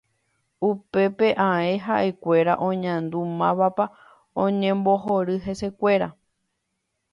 Upépe 0.69 1.27
ae 1.51 1.71
ha'ekuéra 1.85 2.53
oñandu 2.69 3.19
mávapa 3.39 3.85
oñembohory 4.43 5.35
hesekuéra. 5.45 6.07